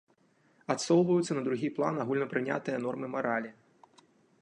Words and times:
Адсоўваюцца 0.73 1.37
на 1.39 1.43
другі 1.49 1.67
план 1.77 2.01
агульнапрынятыя 2.07 2.83
нормы 2.87 3.15
маралі. 3.19 3.51